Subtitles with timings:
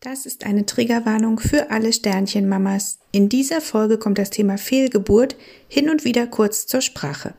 [0.00, 3.00] Das ist eine Triggerwarnung für alle Sternchenmamas.
[3.10, 5.34] In dieser Folge kommt das Thema Fehlgeburt
[5.66, 7.34] hin und wieder kurz zur Sprache.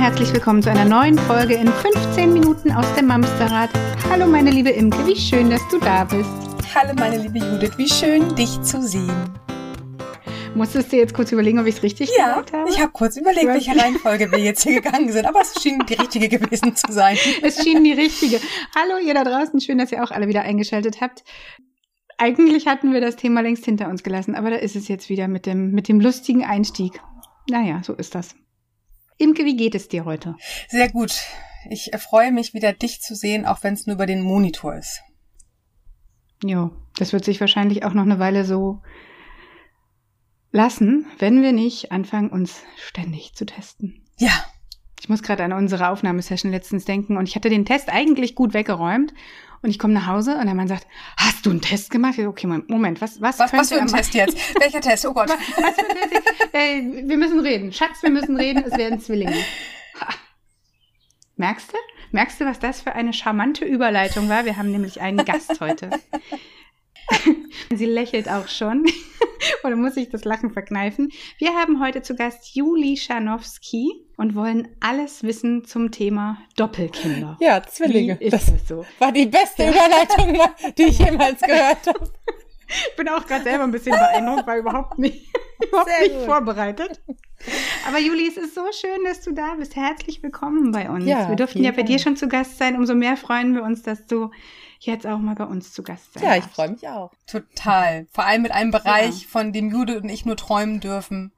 [0.00, 3.68] Herzlich willkommen zu einer neuen Folge in 15 Minuten aus dem Mamsterrad.
[4.08, 6.30] Hallo meine liebe Imke, wie schön, dass du da bist.
[6.74, 9.12] Hallo meine liebe Judith, wie schön dich zu sehen.
[10.54, 12.70] Musstest du jetzt kurz überlegen, ob ich es richtig ja, gesagt habe?
[12.70, 15.94] ich habe kurz überlegt, welche Reihenfolge wir jetzt hier gegangen sind, aber es schien die
[15.94, 17.18] richtige gewesen zu sein.
[17.42, 18.40] Es schien die richtige.
[18.74, 21.24] Hallo ihr da draußen, schön, dass ihr auch alle wieder eingeschaltet habt.
[22.16, 25.28] Eigentlich hatten wir das Thema längst hinter uns gelassen, aber da ist es jetzt wieder
[25.28, 27.02] mit dem, mit dem lustigen Einstieg.
[27.50, 28.34] Naja, so ist das.
[29.20, 30.36] Imke, wie geht es dir heute?
[30.68, 31.14] Sehr gut.
[31.68, 35.02] Ich freue mich wieder, dich zu sehen, auch wenn es nur über den Monitor ist.
[36.42, 38.80] Jo, das wird sich wahrscheinlich auch noch eine Weile so
[40.52, 44.06] lassen, wenn wir nicht anfangen, uns ständig zu testen.
[44.18, 44.32] Ja.
[45.00, 48.52] Ich muss gerade an unsere Aufnahmesession letztens denken und ich hatte den Test eigentlich gut
[48.52, 49.14] weggeräumt
[49.62, 52.14] und ich komme nach Hause und der Mann sagt, hast du einen Test gemacht?
[52.16, 54.36] Ich so, okay, Moment, was, was, was, was für ein Test jetzt?
[54.58, 55.06] Welcher Test?
[55.06, 55.28] Oh Gott.
[55.28, 56.54] Was, was für ein Test?
[56.54, 57.72] Äh, wir müssen reden.
[57.72, 59.36] Schatz, wir müssen reden, es werden Zwillinge.
[61.36, 61.76] Merkst du?
[62.12, 64.44] Merkst du, was das für eine charmante Überleitung war?
[64.44, 65.90] Wir haben nämlich einen Gast heute.
[67.74, 68.84] Sie lächelt auch schon.
[69.64, 71.10] Oder muss ich das Lachen verkneifen?
[71.38, 77.36] Wir haben heute zu Gast Juli Schanowski und wollen alles wissen zum Thema Doppelkinder.
[77.40, 78.18] Ja, Zwillinge.
[78.20, 78.84] Wie ist das, das so?
[78.98, 80.38] war die beste Überleitung,
[80.76, 82.10] die ich jemals gehört habe.
[82.88, 85.26] Ich bin auch gerade selber ein bisschen beeindruckt, war überhaupt nicht,
[85.68, 87.00] überhaupt nicht vorbereitet.
[87.86, 89.74] Aber Juli, es ist so schön, dass du da bist.
[89.74, 91.06] Herzlich willkommen bei uns.
[91.06, 92.76] Ja, wir durften ja bei dir schon zu Gast sein.
[92.76, 94.30] Umso mehr freuen wir uns, dass du
[94.80, 97.12] jetzt auch mal bei uns zu Gast sein Ja, ich freue mich auch.
[97.26, 98.06] Total.
[98.12, 99.28] Vor allem mit einem Bereich, ja.
[99.28, 101.32] von dem Jude und ich nur träumen dürfen.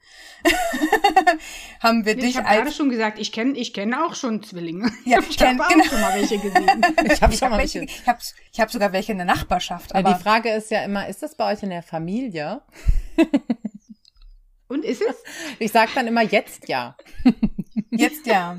[1.80, 2.52] haben wir dich ich hab als...
[2.52, 4.90] Ich habe gerade schon gesagt, ich kenne ich kenn auch schon Zwillinge.
[5.04, 5.84] Ja, ich, ich habe genau.
[5.84, 6.82] schon mal welche gesehen.
[7.04, 7.84] ich habe hab welche.
[7.84, 8.18] Ich habe
[8.52, 9.94] ich hab sogar welche in der Nachbarschaft.
[9.94, 12.62] Aber die Frage ist ja immer, ist das bei euch in der Familie?
[14.72, 15.16] Und ist es?
[15.58, 16.96] Ich sage dann immer jetzt ja.
[17.90, 18.56] Jetzt ja.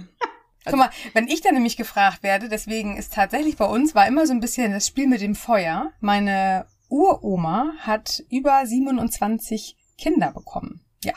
[0.65, 4.25] Guck mal, wenn ich dann nämlich gefragt werde, deswegen ist tatsächlich bei uns war immer
[4.25, 5.91] so ein bisschen das Spiel mit dem Feuer.
[5.99, 10.85] Meine Uroma hat über 27 Kinder bekommen.
[11.03, 11.13] Ja.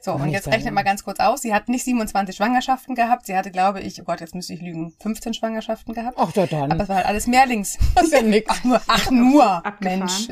[0.00, 1.42] So, und jetzt rechnet mal ganz kurz aus.
[1.42, 3.26] Sie hat nicht 27 Schwangerschaften gehabt.
[3.26, 6.16] Sie hatte, glaube ich, oh Gott, jetzt müsste ich lügen, 15 Schwangerschaften gehabt.
[6.18, 6.72] Ach, ja dann.
[6.72, 7.78] Aber es war halt alles Mehrlings.
[7.94, 8.50] Das ist ja nix.
[8.50, 10.28] Ach nur, ach nur, Mensch.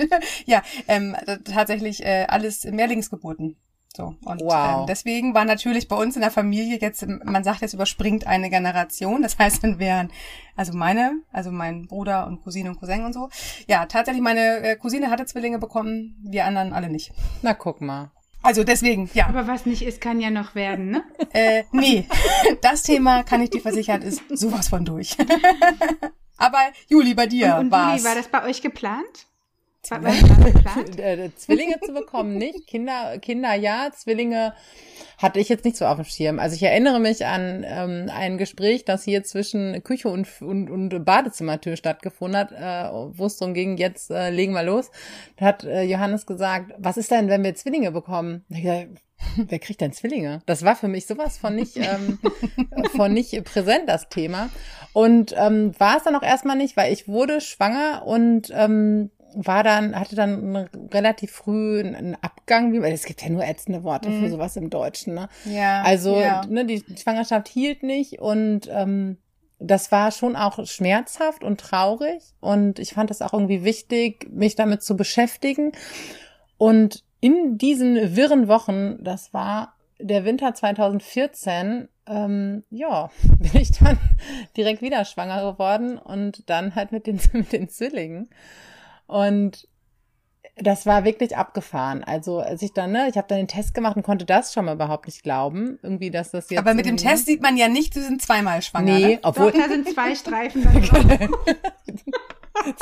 [0.47, 3.57] ja, ähm, tatsächlich äh, alles Mehrlingsgeburten.
[3.97, 4.15] So.
[4.25, 4.81] Und wow.
[4.81, 8.51] ähm, deswegen war natürlich bei uns in der Familie jetzt, man sagt jetzt überspringt eine
[8.51, 9.23] Generation.
[9.23, 10.11] Das heißt, dann wären
[10.57, 13.29] also meine, also mein Bruder und Cousine und Cousin und so.
[13.67, 17.13] Ja, tatsächlich, meine äh, Cousine hatte Zwillinge bekommen, wir anderen alle nicht.
[17.43, 18.11] Na, guck mal.
[18.43, 19.27] Also deswegen, ja.
[19.27, 21.05] Aber was nicht ist, kann ja noch werden, ne?
[21.33, 22.07] Äh, nee,
[22.63, 25.17] das Thema, kann ich dir versichern, ist sowas von durch.
[26.37, 28.01] Aber Juli, bei dir und, und war's.
[28.01, 29.28] Juli, war das bei euch geplant?
[29.91, 34.55] Äh, Zwillinge zu bekommen nicht, Kinder, Kinder ja, Zwillinge
[35.19, 36.39] hatte ich jetzt nicht so auf dem Schirm.
[36.39, 41.05] Also ich erinnere mich an ähm, ein Gespräch, das hier zwischen Küche und, und, und
[41.05, 44.91] Badezimmertür stattgefunden hat, äh, wo es darum ging, jetzt äh, legen wir los.
[45.37, 48.45] Da hat äh, Johannes gesagt, was ist denn, wenn wir Zwillinge bekommen?
[49.37, 50.43] Wer kriegt denn Zwillinge?
[50.47, 52.19] Das war für mich sowas von nicht, ähm,
[52.97, 54.51] von nicht präsent, das Thema.
[54.93, 59.63] Und ähm, war es dann auch erstmal nicht, weil ich wurde schwanger und ähm, war
[59.63, 64.09] dann, hatte dann relativ früh einen Abgang, wie, weil es gibt ja nur ätzende Worte
[64.09, 64.23] mhm.
[64.23, 65.29] für sowas im Deutschen, ne?
[65.45, 65.83] Ja.
[65.83, 66.45] Also, ja.
[66.47, 69.19] ne, die Schwangerschaft hielt nicht und ähm,
[69.59, 74.55] das war schon auch schmerzhaft und traurig und ich fand es auch irgendwie wichtig, mich
[74.55, 75.73] damit zu beschäftigen.
[76.57, 83.99] Und in diesen wirren Wochen, das war der Winter 2014, ähm, ja, bin ich dann
[84.57, 88.29] direkt wieder schwanger geworden und dann halt mit den, mit den Zwillingen.
[89.09, 89.67] Und
[90.57, 92.05] das war wirklich abgefahren.
[92.05, 94.65] Also als ich dann, ne, ich habe dann den Test gemacht und konnte das schon
[94.65, 96.59] mal überhaupt nicht glauben, irgendwie, dass das jetzt.
[96.59, 98.93] Aber mit dem Test sieht man ja nicht, sie sind zweimal schwanger.
[98.93, 99.19] Nee, ne?
[99.23, 99.51] obwohl.
[99.51, 100.63] Doch, da sind zwei Streifen.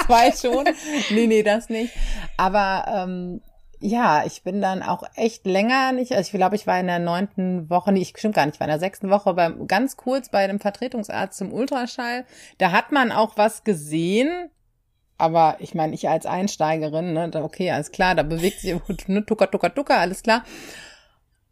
[0.06, 0.64] zwei schon.
[1.11, 1.93] Nee, nee, das nicht.
[2.37, 3.40] Aber ähm,
[3.81, 6.99] ja, ich bin dann auch echt länger nicht, also ich glaube, ich war in der
[6.99, 9.96] neunten Woche, nee, ich stimmt gar nicht, ich war in der sechsten Woche beim, ganz
[9.96, 12.25] kurz bei einem Vertretungsarzt zum Ultraschall.
[12.58, 14.50] Da hat man auch was gesehen,
[15.18, 18.76] aber ich meine, ich als Einsteigerin, ne, da, okay, alles klar, da bewegt sich
[19.06, 20.44] ne, tucker, tucker, tucker, alles klar.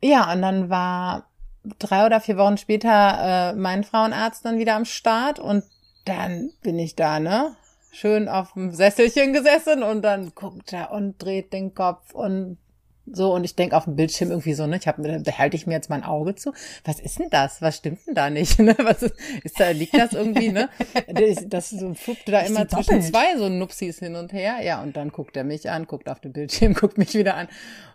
[0.03, 1.31] Ja, und dann war
[1.79, 5.65] drei oder vier Wochen später äh, mein Frauenarzt dann wieder am Start und
[6.05, 7.57] dann bin ich da, ne?
[7.95, 12.59] schön auf dem Sesselchen gesessen und dann guckt er und dreht den Kopf und
[13.07, 15.67] so, und ich denke auf dem Bildschirm irgendwie so, ne, ich habe da halte ich
[15.67, 16.53] mir jetzt mein Auge zu.
[16.85, 17.61] Was ist denn das?
[17.61, 18.59] Was stimmt denn da nicht?
[18.65, 18.75] Ne?
[18.79, 20.71] Was ist, ist da, liegt das irgendwie, ne?
[21.09, 23.05] Das, das so fluppte da Ist immer zwischen doppelt?
[23.05, 24.63] zwei so Nupsis hin und her.
[24.63, 27.49] Ja, und dann guckt er mich an, guckt auf den Bildschirm, guckt mich wieder an.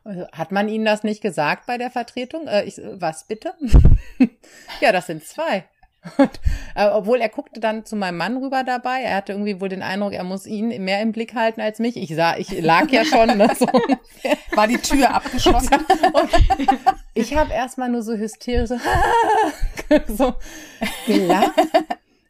[0.04, 2.48] Also, Hat man Ihnen das nicht gesagt bei der Vertretung?
[2.48, 3.54] Äh, ich, was bitte?
[4.82, 5.66] ja, das sind zwei.
[6.18, 6.30] Und,
[6.76, 9.02] äh, obwohl er guckte dann zu meinem Mann rüber dabei.
[9.02, 11.98] Er hatte irgendwie wohl den Eindruck, er muss ihn mehr im Blick halten als mich.
[11.98, 13.66] Ich sah, ich lag ja schon, ne, so
[14.56, 15.74] War die Tür abgeschlossen?
[16.14, 16.30] und
[17.14, 18.78] ich habe erstmal nur so hysterisch so,
[20.08, 20.36] so
[21.06, 21.52] gelacht,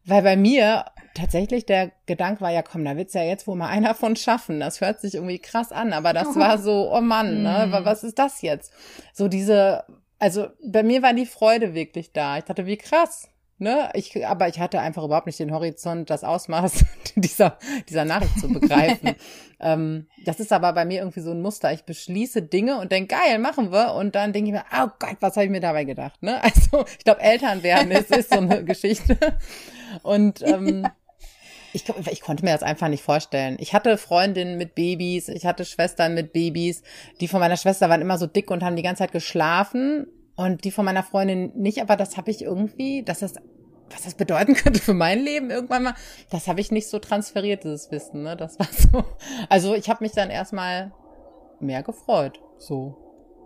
[0.06, 0.86] weil bei mir
[1.16, 4.60] tatsächlich der Gedanke war, ja komm, da wird's ja jetzt wohl mal einer von schaffen.
[4.60, 8.04] Das hört sich irgendwie krass an, aber das war so, oh Mann, ne, wa- was
[8.04, 8.72] ist das jetzt?
[9.14, 9.84] So diese,
[10.18, 12.38] also bei mir war die Freude wirklich da.
[12.38, 13.30] Ich dachte, wie krass.
[13.62, 16.86] Ne, ich, aber ich hatte einfach überhaupt nicht den Horizont, das Ausmaß
[17.16, 17.58] dieser,
[17.90, 19.16] dieser Nachricht zu begreifen.
[19.60, 21.74] ähm, das ist aber bei mir irgendwie so ein Muster.
[21.74, 23.96] Ich beschließe Dinge und denke, geil, machen wir.
[23.96, 26.24] Und dann denke ich mir, oh Gott, was habe ich mir dabei gedacht?
[26.24, 26.42] Ne?
[26.50, 29.18] Also, ich glaube, Eltern werden, es ist so eine Geschichte.
[30.04, 30.88] Und ähm,
[31.74, 33.58] ich, ich konnte mir das einfach nicht vorstellen.
[33.60, 36.82] Ich hatte Freundinnen mit Babys, ich hatte Schwestern mit Babys.
[37.20, 40.08] Die von meiner Schwester waren immer so dick und haben die ganze Zeit geschlafen.
[40.40, 43.34] Und die von meiner Freundin nicht, aber das habe ich irgendwie, dass das,
[43.90, 45.96] was das bedeuten könnte für mein Leben irgendwann mal,
[46.30, 48.24] das habe ich nicht so transferiert, dieses Wissen.
[48.24, 48.38] Ne?
[48.38, 49.04] Das war so.
[49.50, 50.94] Also ich habe mich dann erstmal
[51.60, 52.40] mehr gefreut.
[52.58, 52.96] So.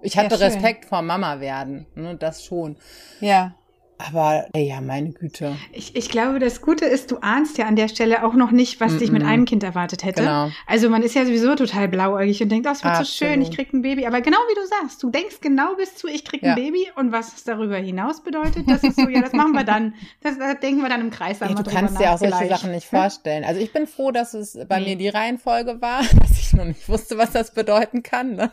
[0.03, 0.43] Ich hatte schön.
[0.43, 2.15] Respekt vor Mama werden, ne?
[2.15, 2.77] das schon.
[3.21, 3.55] Ja.
[3.97, 5.55] Aber ey, ja, meine Güte.
[5.71, 8.79] Ich, ich glaube, das Gute ist, du ahnst ja an der Stelle auch noch nicht,
[8.81, 10.21] was dich mit einem Kind erwartet hätte.
[10.23, 10.49] Genau.
[10.67, 13.49] Also man ist ja sowieso total blauäugig und denkt, oh, es wird so schön, Absolut.
[13.49, 14.05] ich krieg ein Baby.
[14.05, 16.49] Aber genau wie du sagst, du denkst genau bis zu, ich krieg Ja.
[16.51, 19.63] ein Baby und was es darüber hinaus bedeutet, das ist so, ja, das machen wir
[19.63, 19.93] dann.
[20.21, 22.71] Das, das denken wir dann im Kreis einmal du kannst dir auch solche nach Sachen
[22.71, 23.01] nicht gleich.
[23.01, 23.43] vorstellen.
[23.45, 24.89] Also ich bin froh, dass es bei Nee.
[24.89, 28.35] mir die Reihenfolge war, dass ich noch nicht wusste, was das bedeuten kann.
[28.35, 28.51] Ne?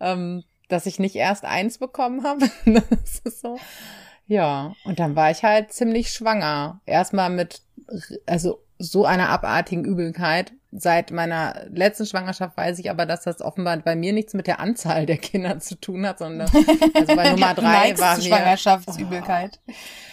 [0.00, 2.50] Ähm, dass ich nicht erst eins bekommen habe.
[2.66, 3.58] das ist so.
[4.26, 6.80] Ja, und dann war ich halt ziemlich schwanger.
[6.84, 7.62] Erstmal mit,
[8.26, 10.52] also so einer abartigen Übelkeit.
[10.72, 14.60] Seit meiner letzten Schwangerschaft weiß ich aber, dass das offenbar bei mir nichts mit der
[14.60, 16.50] Anzahl der Kinder zu tun hat, sondern
[16.94, 19.60] also bei Nummer drei war mir Schwangerschaftsübelkeit.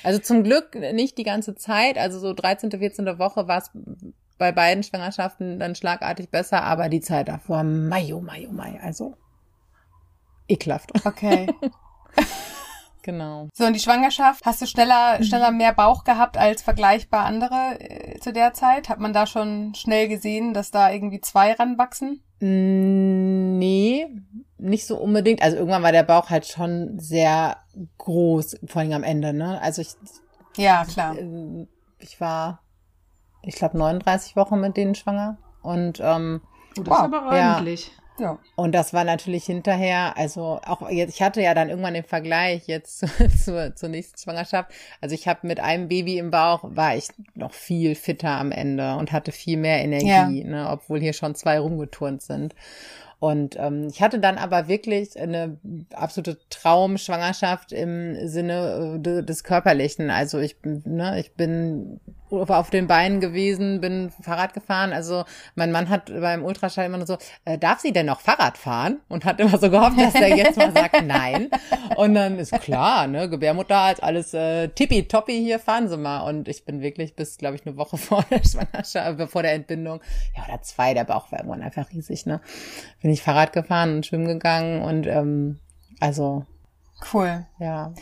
[0.04, 1.98] also zum Glück nicht die ganze Zeit.
[1.98, 3.20] Also so 13., 14.
[3.20, 3.72] Woche war es
[4.38, 8.80] bei beiden Schwangerschaften dann schlagartig besser, aber die Zeit davor, Mai, oh Mai, oh Mai.
[8.82, 9.18] Also
[10.48, 10.92] ekelhaft.
[11.06, 11.48] Okay.
[13.04, 13.50] Genau.
[13.54, 18.20] So, und die Schwangerschaft, hast du schneller, schneller mehr Bauch gehabt als vergleichbar andere äh,
[18.20, 18.90] zu der Zeit?
[18.90, 22.24] Hat man da schon schnell gesehen, dass da irgendwie zwei ranwachsen?
[22.40, 24.08] Mm, Nee,
[24.58, 25.42] nicht so unbedingt.
[25.42, 27.58] Also irgendwann war der Bauch halt schon sehr
[27.98, 29.62] groß, vor allem am Ende, ne?
[29.62, 29.90] Also ich,
[30.58, 31.16] Ja, klar.
[31.18, 31.68] äh,
[32.00, 32.62] ich war,
[33.42, 35.38] ich glaube, 39 Wochen mit denen schwanger.
[35.62, 36.42] Und ähm,
[36.78, 36.98] Oh, das Wow.
[37.08, 37.88] ist aber ordentlich.
[37.88, 38.03] Ja.
[38.56, 42.68] Und das war natürlich hinterher, also auch jetzt, ich hatte ja dann irgendwann den Vergleich
[42.68, 43.08] jetzt zu,
[43.44, 44.72] zur, zur nächsten Schwangerschaft.
[45.02, 48.96] Also ich habe mit einem Baby im Bauch, war ich noch viel fitter am Ende
[48.98, 52.54] und hatte viel mehr Energie, ne, obwohl hier schon zwei rumgeturnt sind.
[53.20, 55.58] Und ähm, ich hatte dann aber wirklich eine
[55.94, 60.10] absolute Traumschwangerschaft im Sinne äh, de- des Körperlichen.
[60.12, 62.02] Also ich, bin, ne, ich bin
[62.42, 64.94] auf den Beinen gewesen, bin Fahrrad gefahren.
[64.94, 65.26] Also
[65.56, 69.02] mein Mann hat beim Ultraschall immer nur so, äh, darf sie denn noch Fahrrad fahren?
[69.10, 71.50] Und hat immer so gehofft, dass er jetzt mal sagt, nein.
[71.96, 76.22] Und dann ist klar, ne, Gebärmutter ist alles äh, tippitoppi, hier fahren Sie mal.
[76.28, 79.54] Und ich bin wirklich bis, glaube ich, eine Woche vor der Schwangerschaft, äh, vor der
[79.54, 80.02] Entbindung,
[80.36, 82.42] ja, oder zwei, der Bauch war irgendwann einfach riesig, ne,
[83.02, 85.60] bin ich Fahrrad gefahren und schwimmen gegangen und ähm,
[86.00, 86.46] also,
[87.14, 87.46] Cool.
[87.60, 87.94] ja.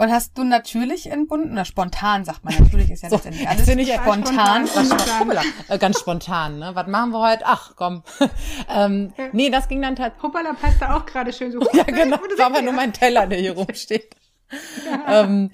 [0.00, 1.52] Und hast du natürlich entbunden?
[1.52, 2.54] Oder spontan, sagt man.
[2.58, 4.66] Natürlich ist ja So, letztendlich alles bin ich spontan.
[4.66, 5.20] spontan.
[5.20, 6.70] Hoppala, äh, ganz spontan, ne?
[6.74, 7.42] Was machen wir heute?
[7.46, 8.02] Ach, komm.
[8.74, 10.22] ähm, nee, das ging dann tatsächlich.
[10.22, 11.60] Hoppala passt da auch gerade schön so.
[11.74, 12.16] Ja, genau.
[12.30, 14.14] Das war aber nur mein Teller, der hier rumsteht.
[15.06, 15.50] ähm,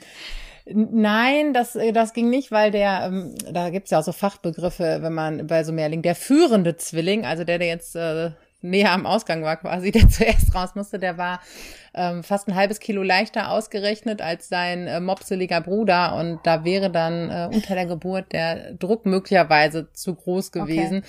[0.64, 4.12] n- nein, das, äh, das ging nicht, weil der, ähm, da gibt's ja auch so
[4.12, 8.30] Fachbegriffe, wenn man bei so Mehrling, der führende Zwilling, also der, der jetzt äh,
[8.62, 11.40] näher am Ausgang war quasi, der zuerst raus musste, der war
[11.96, 16.90] ähm, fast ein halbes Kilo leichter ausgerechnet als sein äh, mopseliger Bruder und da wäre
[16.90, 21.02] dann äh, unter der Geburt der Druck möglicherweise zu groß gewesen.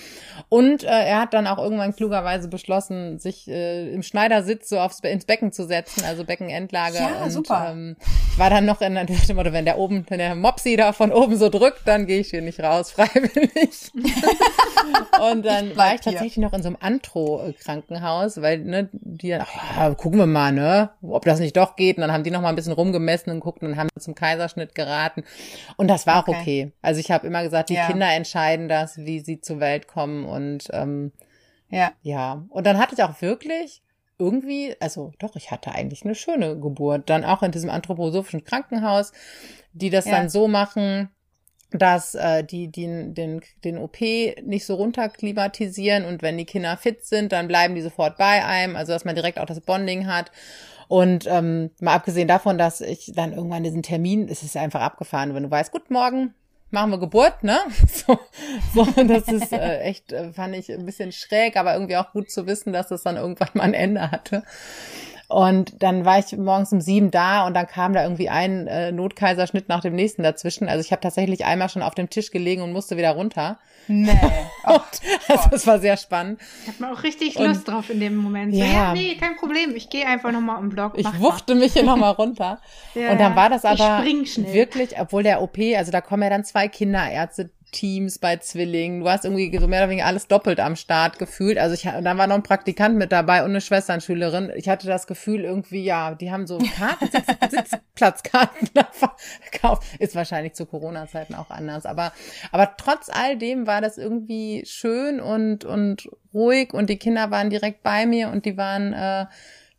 [0.50, 5.00] Und äh, er hat dann auch irgendwann klugerweise beschlossen, sich äh, im Schneidersitz so aufs,
[5.02, 6.98] ins Becken zu setzen, also Beckenendlage.
[6.98, 7.70] Ja, und, super.
[7.72, 7.98] Ähm,
[8.32, 8.94] ich war dann noch in
[9.28, 12.20] der Motto, wenn der oben, wenn der Mopsi da von oben so drückt, dann gehe
[12.20, 13.92] ich hier nicht raus, freiwillig.
[15.32, 16.14] und dann Ich war ich hier.
[16.14, 20.90] tatsächlich noch in so einem Antro-Krankenhaus, weil ne, die ach, gucken wir mal, ne, ne,
[21.02, 21.98] ob das nicht doch geht.
[21.98, 24.76] Und dann haben die noch mal ein bisschen rumgemessen und guckt und haben zum Kaiserschnitt
[24.76, 25.24] geraten.
[25.76, 26.40] Und das war auch okay.
[26.40, 26.72] okay.
[26.82, 27.88] Also ich habe immer gesagt, die ja.
[27.88, 31.12] Kinder entscheiden das, wie sie zur Welt kommen und ähm,
[31.70, 31.92] ja.
[32.02, 32.46] Ja.
[32.50, 33.82] Und dann hatte ich auch wirklich
[34.20, 37.10] irgendwie, also doch, ich hatte eigentlich eine schöne Geburt.
[37.10, 39.12] Dann auch in diesem anthroposophischen Krankenhaus,
[39.74, 40.12] die das ja.
[40.12, 41.10] dann so machen,
[41.72, 47.06] dass äh, die, die den, den OP nicht so runterklimatisieren und wenn die Kinder fit
[47.06, 50.32] sind, dann bleiben die sofort bei einem, also dass man direkt auch das Bonding hat.
[50.88, 55.36] Und ähm, mal abgesehen davon, dass ich dann irgendwann diesen Termin, es ist einfach abgefahren,
[55.36, 56.34] wenn du weißt, gut, morgen
[56.72, 57.60] machen wir Geburt, ne?
[57.88, 58.20] So,
[58.74, 62.32] so das ist äh, echt, äh, fand ich ein bisschen schräg, aber irgendwie auch gut
[62.32, 64.44] zu wissen, dass es dann irgendwann mal ein Ende hatte.
[65.30, 68.94] Und dann war ich morgens um sieben da und dann kam da irgendwie ein äh,
[68.94, 70.70] Notkaiserschnitt nach dem nächsten dazwischen.
[70.70, 73.60] Also ich habe tatsächlich einmal schon auf dem Tisch gelegen und musste wieder runter.
[73.88, 74.12] Nee.
[74.70, 74.82] Oh,
[75.30, 76.42] also es war sehr spannend.
[76.64, 78.54] Ich habe mir auch richtig und, Lust drauf in dem Moment.
[78.54, 79.74] Ja, ja nee, kein Problem.
[79.78, 80.98] Ich gehe einfach nochmal im Block.
[80.98, 82.60] Ich wuchte mich hier nochmal runter.
[82.96, 86.44] ja, und dann war das aber wirklich, obwohl der OP, also da kommen ja dann
[86.44, 89.02] zwei Kinderärzte Teams bei Zwillingen.
[89.02, 91.58] Du hast irgendwie so mehr oder weniger alles doppelt am Start gefühlt.
[91.58, 94.52] Also ich, dann war noch ein Praktikant mit dabei und eine Schwesternschülerin.
[94.56, 99.84] Ich hatte das Gefühl irgendwie, ja, die haben so Karten, Sitz, Sitzplatzkarten verkauft.
[100.00, 101.86] Ist wahrscheinlich zu Corona-Zeiten auch anders.
[101.86, 102.14] Aber,
[102.52, 107.50] aber trotz all dem war das irgendwie schön und, und ruhig und die Kinder waren
[107.50, 109.26] direkt bei mir und die waren, äh,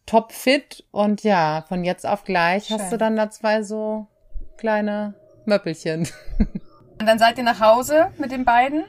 [0.08, 2.78] top fit und ja, von jetzt auf gleich schön.
[2.78, 4.06] hast du dann da zwei so
[4.56, 5.14] kleine
[5.44, 6.08] Möppelchen.
[7.00, 8.84] Und dann seid ihr nach Hause mit den beiden?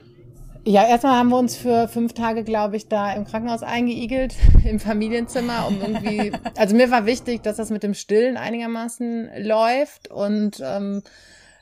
[0.66, 4.36] Ja, erstmal haben wir uns für fünf Tage, glaube ich, da im Krankenhaus eingeigelt,
[4.66, 10.10] im Familienzimmer, um irgendwie, also mir war wichtig, dass das mit dem Stillen einigermaßen läuft
[10.12, 11.02] und ähm,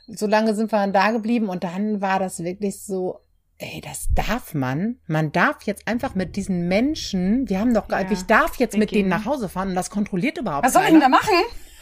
[0.08, 3.20] so lange sind wir dann da geblieben und dann war das wirklich so,
[3.58, 4.96] ey, das darf man.
[5.06, 8.90] Man darf jetzt einfach mit diesen Menschen, wir haben doch, ja, ich darf jetzt mit
[8.90, 11.34] denen nach Hause fahren und das kontrolliert überhaupt Was soll ich denn da machen?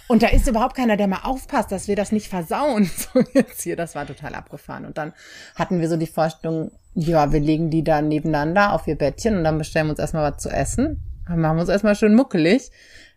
[0.08, 2.90] Und da ist überhaupt keiner, der mal aufpasst, dass wir das nicht versauen.
[2.96, 4.84] So jetzt hier, das war total abgefahren.
[4.84, 5.12] Und dann
[5.54, 9.44] hatten wir so die Vorstellung, ja, wir legen die da nebeneinander auf ihr Bettchen und
[9.44, 11.02] dann bestellen wir uns erstmal was zu essen.
[11.26, 12.70] Dann machen wir uns erstmal schön muckelig.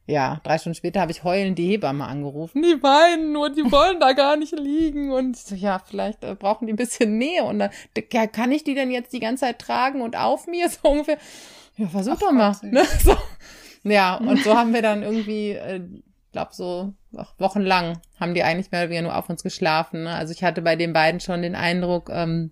[0.09, 2.63] Ja, drei Stunden später habe ich heulend die Hebamme angerufen.
[2.63, 5.11] Die weinen und die wollen da gar nicht liegen.
[5.11, 7.43] Und so, ja, vielleicht äh, brauchen die ein bisschen Nähe.
[7.43, 7.69] Und dann,
[8.11, 11.19] ja, kann ich die denn jetzt die ganze Zeit tragen und auf mir so ungefähr?
[11.77, 12.55] Ja, versuch Ach, doch mal.
[12.63, 12.83] Ne?
[13.03, 13.15] So.
[13.83, 15.79] Ja, und so haben wir dann irgendwie äh,
[16.31, 16.93] glaube so
[17.37, 20.03] wochenlang haben die eigentlich mehr oder weniger nur auf uns geschlafen.
[20.03, 20.13] Ne?
[20.13, 22.51] Also ich hatte bei den beiden schon den Eindruck, ähm,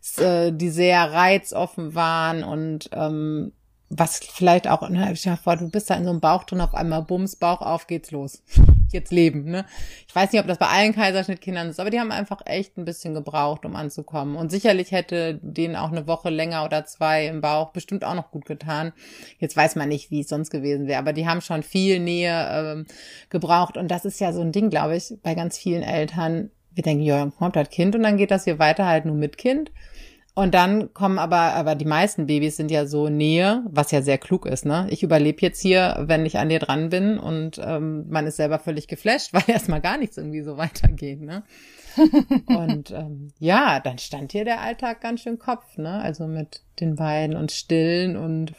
[0.00, 3.52] dass, äh, die sehr reizoffen waren und ähm,
[3.90, 6.60] was vielleicht auch, ne, ich mir vor, du bist da in so einem Bauch drin,
[6.60, 8.42] auf einmal Bums, Bauch auf, geht's los.
[8.92, 9.66] Jetzt leben, ne?
[10.06, 12.84] Ich weiß nicht, ob das bei allen Kaiserschnittkindern ist, aber die haben einfach echt ein
[12.84, 14.36] bisschen gebraucht, um anzukommen.
[14.36, 18.30] Und sicherlich hätte denen auch eine Woche länger oder zwei im Bauch bestimmt auch noch
[18.30, 18.92] gut getan.
[19.38, 22.48] Jetzt weiß man nicht, wie es sonst gewesen wäre, aber die haben schon viel Nähe
[22.52, 22.86] ähm,
[23.30, 23.76] gebraucht.
[23.76, 26.50] Und das ist ja so ein Ding, glaube ich, bei ganz vielen Eltern.
[26.72, 29.38] Wir denken, ja, kommt das Kind und dann geht das hier weiter halt nur mit
[29.38, 29.72] Kind.
[30.36, 34.18] Und dann kommen aber, aber die meisten Babys sind ja so Nähe, was ja sehr
[34.18, 34.88] klug ist, ne?
[34.90, 38.58] Ich überlebe jetzt hier, wenn ich an dir dran bin und ähm, man ist selber
[38.58, 41.44] völlig geflasht, weil erstmal gar nichts irgendwie so weitergeht, ne?
[42.46, 46.00] und ähm, ja, dann stand hier der Alltag ganz schön Kopf, ne?
[46.00, 48.54] Also mit den beiden und stillen und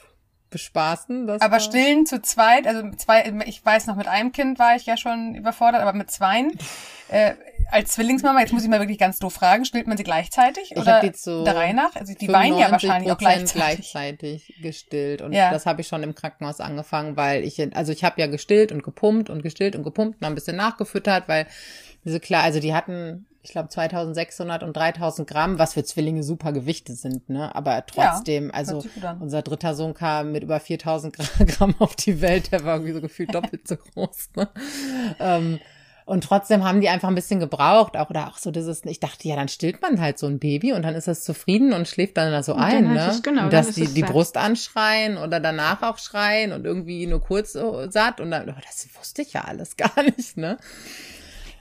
[0.50, 1.30] bespaßen.
[1.30, 1.60] aber war...
[1.60, 5.36] stillen zu zweit, also zwei, ich weiß noch, mit einem Kind war ich ja schon
[5.36, 6.58] überfordert, aber mit zweien.
[7.10, 7.34] Äh,
[7.72, 10.78] als Zwillingsmama, jetzt muss ich mal wirklich ganz doof fragen, stillt man sie gleichzeitig ich
[10.78, 11.96] oder die zu der Reihe nach?
[11.96, 13.54] Also die weinen ja wahrscheinlich auch gleichzeitig.
[13.54, 15.52] gleichzeitig gestillt und ja.
[15.52, 18.84] das habe ich schon im Krankenhaus angefangen, weil ich also ich habe ja gestillt und
[18.84, 21.48] gepumpt und gestillt und gepumpt und ein bisschen nachgefüttert, weil
[22.04, 26.52] diese klar, also die hatten ich glaube 2600 und 3000 Gramm, was für Zwillinge super
[26.52, 27.54] Gewichte sind, ne?
[27.56, 28.84] Aber trotzdem, ja, also
[29.20, 31.16] unser dritter Sohn kam mit über 4000
[31.48, 34.50] Gramm auf die Welt, der war irgendwie so gefühlt doppelt so groß, ne?
[35.20, 35.60] Ähm,
[36.06, 39.28] und trotzdem haben die einfach ein bisschen gebraucht, auch oder auch so dieses, ich dachte,
[39.28, 42.18] ja, dann stillt man halt so ein Baby und dann ist es zufrieden und schläft
[42.18, 43.08] dann da so und ein, ne?
[43.10, 47.22] Es, genau, und dass die, die Brust anschreien oder danach auch schreien und irgendwie nur
[47.22, 50.60] kurz so satt und dann, oh, das wusste ich ja alles gar nicht, ne?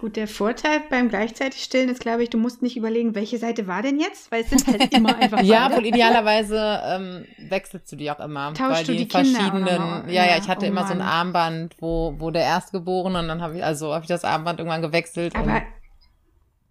[0.04, 3.66] Gut, der Vorteil beim gleichzeitig Stillen ist, glaube ich, du musst nicht überlegen, welche Seite
[3.66, 7.96] war denn jetzt, weil es sind halt immer einfach Ja, wohl idealerweise ähm, wechselst du
[7.96, 8.52] die auch immer.
[8.52, 12.16] Tauschst weil die, die verschiedenen, ja, ja, ich hatte oh immer so ein Armband, wo,
[12.18, 15.34] wo der Erstgeborene und dann habe ich, also habe ich das Armband irgendwann gewechselt.
[15.36, 15.62] Aber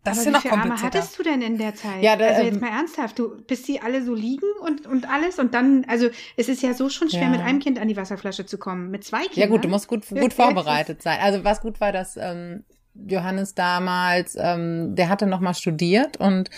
[0.03, 0.73] das ist ja noch komplizierter.
[0.75, 2.03] Arme hattest du denn in der Zeit?
[2.03, 5.09] Ja, da, also jetzt ähm, mal ernsthaft, du bis sie alle so liegen und und
[5.09, 7.29] alles und dann, also es ist ja so schon schwer, ja.
[7.29, 9.39] mit einem Kind an die Wasserflasche zu kommen, mit zwei Kindern.
[9.39, 11.17] Ja gut, du musst gut gut vorbereitet sein.
[11.19, 12.63] Also was gut war, dass ähm,
[12.95, 16.50] Johannes damals, ähm, der hatte noch mal studiert und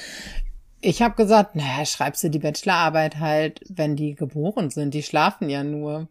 [0.82, 4.94] ich habe gesagt, naja, schreibst du die Bachelorarbeit halt, wenn die geboren sind.
[4.94, 6.08] Die schlafen ja nur.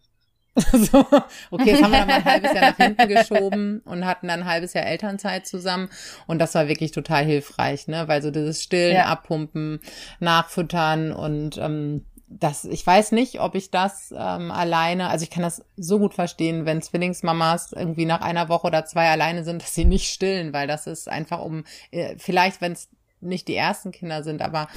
[0.73, 1.05] so,
[1.51, 4.43] okay, das haben wir dann mal ein halbes Jahr nach hinten geschoben und hatten dann
[4.43, 5.89] ein halbes Jahr Elternzeit zusammen.
[6.27, 8.07] Und das war wirklich total hilfreich, ne?
[8.07, 9.07] Weil so dieses Stillen, ja.
[9.07, 9.81] Abpumpen,
[10.21, 15.43] Nachfüttern und ähm, das, ich weiß nicht, ob ich das ähm, alleine, also ich kann
[15.43, 19.75] das so gut verstehen, wenn Zwillingsmamas irgendwie nach einer Woche oder zwei alleine sind, dass
[19.75, 22.89] sie nicht stillen, weil das ist einfach um, äh, vielleicht, wenn es
[23.25, 24.69] nicht die ersten Kinder sind, aber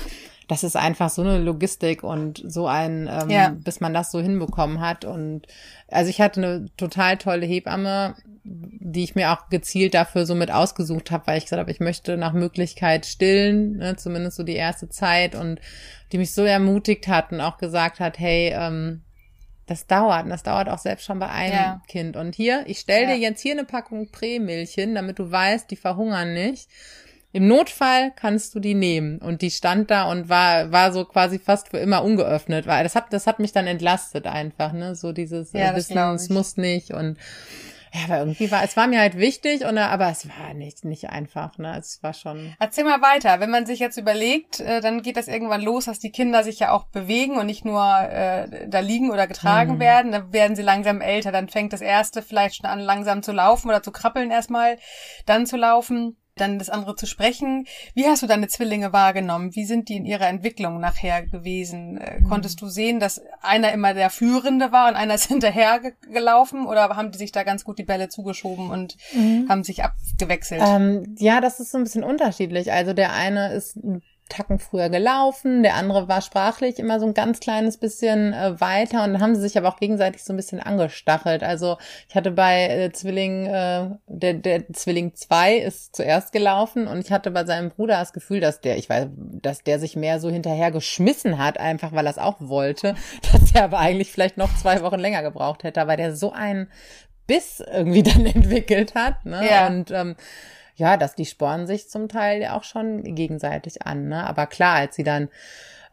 [0.48, 3.50] das ist einfach so eine Logistik und so ein, ähm, ja.
[3.50, 5.04] bis man das so hinbekommen hat.
[5.04, 5.46] Und
[5.90, 10.52] also ich hatte eine total tolle Hebamme, die ich mir auch gezielt dafür so mit
[10.52, 14.56] ausgesucht habe, weil ich gesagt habe, ich möchte nach Möglichkeit stillen, ne, zumindest so die
[14.56, 15.60] erste Zeit und
[16.14, 19.02] die mich so ermutigt hat und auch gesagt hat, hey, ähm,
[19.66, 21.82] das dauert, und das dauert auch selbst schon bei einem ja.
[21.90, 22.16] Kind.
[22.16, 23.10] Und hier, ich stell ja.
[23.10, 26.70] dir jetzt hier eine Packung Prämilch hin, damit du weißt, die verhungern nicht.
[27.38, 29.20] Im Notfall kannst du die nehmen.
[29.20, 32.66] Und die stand da und war, war so quasi fast für immer ungeöffnet.
[32.66, 34.96] Weil das hat, das hat mich dann entlastet einfach, ne?
[34.96, 37.20] So dieses ja, äh, Wissen, es muss nicht und
[37.94, 41.12] ja, aber irgendwie war, es war mir halt wichtig, und, aber es war nicht, nicht
[41.12, 41.78] einfach, ne?
[41.78, 42.56] Es war schon.
[42.60, 43.40] Erzähl mal weiter.
[43.40, 46.58] Wenn man sich jetzt überlegt, äh, dann geht das irgendwann los, dass die Kinder sich
[46.58, 49.80] ja auch bewegen und nicht nur äh, da liegen oder getragen mhm.
[49.80, 50.12] werden.
[50.12, 51.32] Dann werden sie langsam älter.
[51.32, 54.80] Dann fängt das erste vielleicht schon an, langsam zu laufen oder zu krabbeln erstmal,
[55.28, 57.66] dann zu laufen dann das andere zu sprechen.
[57.94, 59.56] Wie hast du deine Zwillinge wahrgenommen?
[59.56, 61.98] Wie sind die in ihrer Entwicklung nachher gewesen?
[61.98, 62.30] Äh, mhm.
[62.30, 65.80] Konntest du sehen, dass einer immer der Führende war und einer ist hinterher
[66.12, 69.48] gelaufen oder haben die sich da ganz gut die Bälle zugeschoben und mhm.
[69.50, 70.62] haben sich abgewechselt?
[70.66, 72.72] Ähm, ja, das ist so ein bisschen unterschiedlich.
[72.72, 73.78] Also der eine ist
[74.28, 79.04] Tacken früher gelaufen, der andere war sprachlich immer so ein ganz kleines bisschen äh, weiter
[79.04, 81.44] und dann haben sie sich aber auch gegenseitig so ein bisschen angestachelt.
[81.44, 81.78] Also
[82.10, 87.12] ich hatte bei äh, Zwilling, äh, der, der Zwilling zwei ist zuerst gelaufen und ich
[87.12, 90.30] hatte bei seinem Bruder das Gefühl, dass der, ich weiß, dass der sich mehr so
[90.30, 92.96] hinterher geschmissen hat, einfach weil er es auch wollte,
[93.32, 96.70] dass er aber eigentlich vielleicht noch zwei Wochen länger gebraucht hätte, weil der so einen
[97.28, 99.26] Biss irgendwie dann entwickelt hat.
[99.26, 99.48] Ne?
[99.48, 99.68] Ja.
[99.68, 100.16] Und ähm,
[100.78, 104.08] ja, dass die spornen sich zum Teil ja auch schon gegenseitig an.
[104.08, 104.26] Ne?
[104.26, 105.30] Aber klar, als sie dann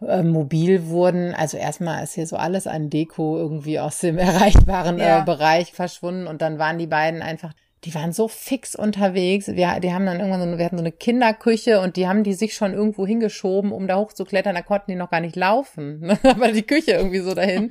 [0.06, 5.00] äh, mobil wurden, also erstmal ist hier so alles an Deko irgendwie aus dem erreichbaren
[5.00, 5.22] äh, ja.
[5.22, 7.52] äh, Bereich verschwunden und dann waren die beiden einfach
[7.84, 9.48] die waren so fix unterwegs.
[9.48, 12.24] Wir, die haben dann irgendwann so eine, wir hatten so eine Kinderküche und die haben
[12.24, 14.54] die sich schon irgendwo hingeschoben, um da hochzuklettern.
[14.54, 16.00] Da konnten die noch gar nicht laufen.
[16.04, 16.18] Ne?
[16.24, 17.70] Aber die Küche irgendwie so dahin.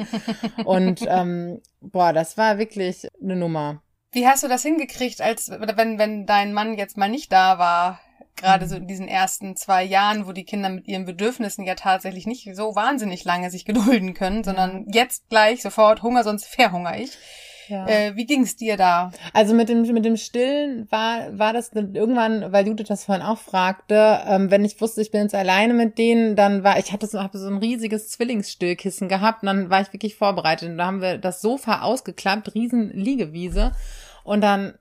[0.66, 3.83] Und ähm, boah, das war wirklich eine Nummer.
[4.14, 8.00] Wie hast du das hingekriegt, als wenn, wenn dein Mann jetzt mal nicht da war?
[8.36, 12.28] Gerade so in diesen ersten zwei Jahren, wo die Kinder mit ihren Bedürfnissen ja tatsächlich
[12.28, 17.12] nicht so wahnsinnig lange sich gedulden können, sondern jetzt gleich sofort Hunger, sonst verhungere ich.
[17.68, 17.88] Ja.
[17.88, 19.12] Äh, wie ging es dir da?
[19.34, 23.38] Also mit dem mit dem Stillen war war das irgendwann, weil Judith das vorhin auch
[23.38, 27.08] fragte, ähm, wenn ich wusste, ich bin jetzt alleine mit denen, dann war ich hatte
[27.08, 30.86] so, hab so ein riesiges Zwillingsstillkissen gehabt und dann war ich wirklich vorbereitet und da
[30.86, 33.72] haben wir das Sofa ausgeklappt, riesen Liegewiese
[34.24, 34.74] und dann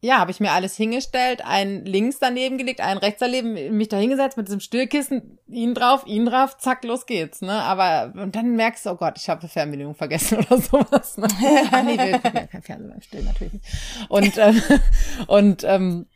[0.00, 3.96] ja, habe ich mir alles hingestellt, einen links daneben gelegt, einen rechts daneben, mich da
[3.96, 7.52] hingesetzt mit diesem Stillkissen, ihn drauf, ihn drauf, zack, los geht's, ne?
[7.62, 11.16] Aber und dann merkst du, oh Gott, ich habe Fernbedienung vergessen oder sowas.
[11.16, 11.28] Ne?
[11.72, 13.64] Ach nee, wir gucken ja kein Fernsehen beim Stillen, natürlich nicht.
[14.08, 14.62] Und ähm,
[15.26, 16.06] und ähm,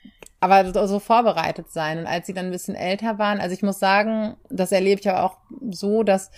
[0.40, 1.99] aber so vorbereitet sein.
[1.99, 5.09] Und als sie dann ein bisschen älter waren, also ich muss sagen, das erlebe ich
[5.09, 5.37] aber auch
[5.71, 6.31] so, dass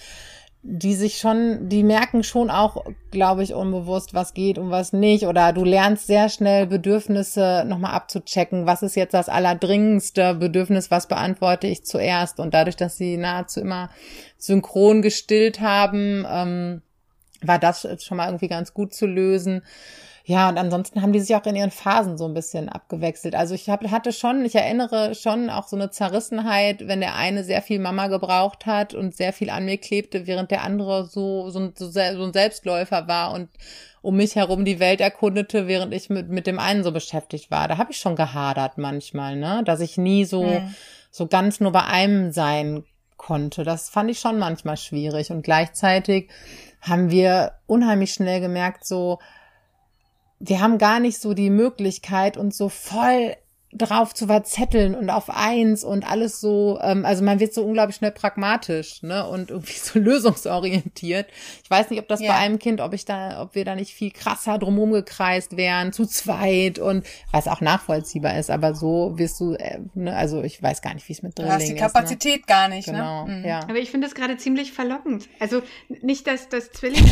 [0.64, 5.26] die sich schon, die merken schon auch, glaube ich, unbewusst, was geht und was nicht.
[5.26, 8.64] Oder du lernst sehr schnell Bedürfnisse nochmal abzuchecken.
[8.64, 10.92] Was ist jetzt das allerdringendste Bedürfnis?
[10.92, 12.38] Was beantworte ich zuerst?
[12.38, 13.90] Und dadurch, dass sie nahezu immer
[14.38, 16.82] synchron gestillt haben, ähm,
[17.40, 19.62] war das schon mal irgendwie ganz gut zu lösen.
[20.24, 23.34] Ja, und ansonsten haben die sich auch in ihren Phasen so ein bisschen abgewechselt.
[23.34, 27.42] Also ich hab, hatte schon, ich erinnere schon auch so eine Zerrissenheit, wenn der eine
[27.42, 31.50] sehr viel Mama gebraucht hat und sehr viel an mir klebte, während der andere so,
[31.50, 33.48] so, so, so ein Selbstläufer war und
[34.00, 37.66] um mich herum die Welt erkundete, während ich mit, mit dem einen so beschäftigt war.
[37.66, 39.62] Da habe ich schon gehadert manchmal, ne?
[39.64, 40.74] Dass ich nie so, mhm.
[41.10, 42.84] so ganz nur bei einem sein
[43.16, 43.62] konnte.
[43.62, 45.30] Das fand ich schon manchmal schwierig.
[45.30, 46.30] Und gleichzeitig
[46.80, 49.20] haben wir unheimlich schnell gemerkt, so,
[50.44, 53.36] wir haben gar nicht so die Möglichkeit, uns so voll
[53.72, 57.96] drauf zu verzetteln und auf eins und alles so, ähm, also man wird so unglaublich
[57.96, 61.26] schnell pragmatisch, ne, und irgendwie so lösungsorientiert.
[61.62, 62.32] Ich weiß nicht, ob das ja.
[62.32, 65.92] bei einem Kind, ob ich da, ob wir da nicht viel krasser drumherum gekreist wären,
[65.92, 70.62] zu zweit und was auch nachvollziehbar ist, aber so wirst du, äh, ne, also ich
[70.62, 71.58] weiß gar nicht, wie es mit Drilling ist.
[71.58, 72.46] Du hast die Kapazität ne?
[72.46, 72.94] gar nicht, ne?
[72.94, 73.36] genau, ne?
[73.36, 73.44] Mhm.
[73.44, 73.60] Ja.
[73.60, 75.28] Aber ich finde das gerade ziemlich verlockend.
[75.40, 77.02] Also nicht, dass das Zwillinge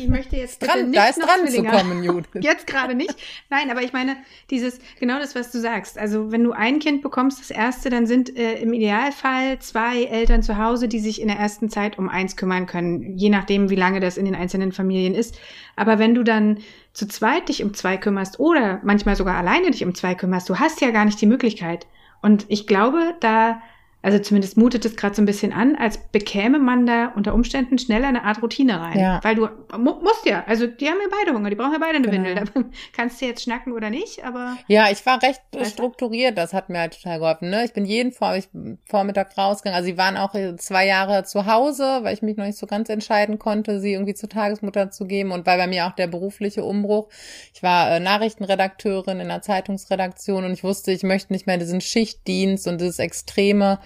[0.00, 1.70] ich möchte jetzt dran, da ist dran Zwillinge.
[1.70, 2.28] zu kommen, Jude.
[2.40, 3.14] Jetzt gerade nicht.
[3.50, 4.16] Nein, aber ich meine,
[4.50, 5.98] dieses, genau das, was du sagst, sagst.
[5.98, 10.42] Also wenn du ein Kind bekommst, das erste, dann sind äh, im Idealfall zwei Eltern
[10.42, 13.76] zu Hause, die sich in der ersten Zeit um eins kümmern können, je nachdem, wie
[13.76, 15.38] lange das in den einzelnen Familien ist.
[15.74, 16.58] Aber wenn du dann
[16.92, 20.58] zu zweit dich um zwei kümmerst oder manchmal sogar alleine dich um zwei kümmerst, du
[20.58, 21.86] hast ja gar nicht die Möglichkeit.
[22.22, 23.60] Und ich glaube, da
[24.06, 27.76] also zumindest mutet es gerade so ein bisschen an, als bekäme man da unter Umständen
[27.76, 28.96] schneller eine Art Routine rein.
[28.96, 29.18] Ja.
[29.24, 31.96] Weil du mu musst ja, also die haben ja beide Hunger, die brauchen ja beide
[31.96, 32.24] eine genau.
[32.24, 32.34] Windel.
[32.36, 32.62] Da
[32.96, 34.58] kannst du jetzt schnacken oder nicht, aber.
[34.68, 37.50] Ja, ich war recht strukturiert, das hat mir halt total geholfen.
[37.50, 37.64] Ne?
[37.64, 38.48] Ich bin jeden Vor ich
[38.84, 39.76] Vormittag rausgegangen.
[39.76, 42.88] Also sie waren auch zwei Jahre zu Hause, weil ich mich noch nicht so ganz
[42.88, 45.32] entscheiden konnte, sie irgendwie zur Tagesmutter zu geben.
[45.32, 47.08] Und weil bei mir auch der berufliche Umbruch.
[47.52, 51.80] Ich war äh, Nachrichtenredakteurin in einer Zeitungsredaktion und ich wusste, ich möchte nicht mehr diesen
[51.80, 53.80] Schichtdienst und dieses Extreme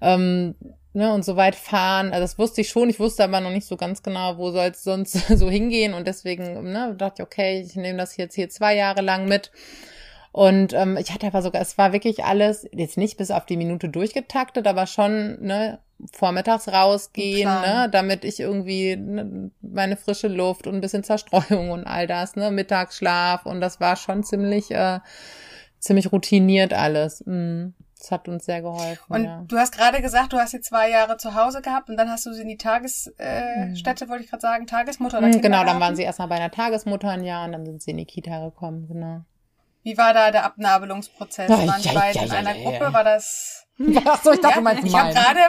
[0.00, 0.54] ähm,
[0.92, 2.12] ne, und so weit fahren.
[2.12, 4.68] Also das wusste ich schon, ich wusste aber noch nicht so ganz genau, wo soll
[4.68, 5.94] es sonst so hingehen.
[5.94, 9.50] Und deswegen ne, dachte ich, okay, ich nehme das jetzt hier zwei Jahre lang mit.
[10.32, 13.56] Und ähm, ich hatte aber sogar, es war wirklich alles, jetzt nicht bis auf die
[13.56, 15.78] Minute durchgetaktet, aber schon, ne,
[16.12, 21.84] vormittags rausgehen, ne, damit ich irgendwie ne, meine frische Luft und ein bisschen Zerstreuung und
[21.84, 25.00] all das, ne, Mittagsschlaf und das war schon ziemlich, äh,
[25.80, 27.24] ziemlich routiniert alles.
[27.26, 27.68] Mm.
[27.98, 29.04] Das hat uns sehr geholfen.
[29.08, 29.44] Und ja.
[29.46, 32.26] du hast gerade gesagt, du hast sie zwei Jahre zu Hause gehabt und dann hast
[32.26, 34.08] du sie in die Tagesstätte, äh, mhm.
[34.08, 37.10] wollte ich gerade sagen, Tagesmutter oder mhm, Genau, dann waren sie erstmal bei einer Tagesmutter
[37.10, 39.22] ein Jahr und dann sind sie in die Kita gekommen, genau.
[39.82, 41.50] Wie war da der Abnabelungsprozess?
[41.50, 42.92] Waren die beiden in einer Gruppe?
[42.92, 43.66] War das
[44.06, 45.40] Ach so, ich dachte, ja, du meinst Ich habe gerade